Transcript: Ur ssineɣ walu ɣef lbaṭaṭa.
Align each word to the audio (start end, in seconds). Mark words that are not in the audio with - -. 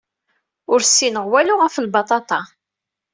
Ur 0.71 0.79
ssineɣ 0.83 1.25
walu 1.31 1.55
ɣef 1.57 1.75
lbaṭaṭa. 1.85 2.41